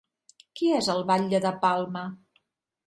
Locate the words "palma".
1.67-2.07